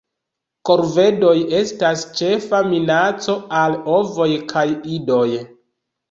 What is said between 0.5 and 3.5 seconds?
Korvedoj estas ĉefa minaco